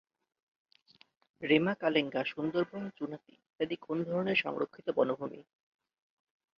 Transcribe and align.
রেমা-কালেঙ্গা, 1.41 2.21
সুন্দরবন, 2.25 2.83
চুনাতি 2.97 3.31
ইত্যাদি 3.35 3.75
কোন 3.81 3.97
ধরনের 4.03 4.35
সংরক্ষিত 4.35 4.87
বনভূমি? 4.89 5.41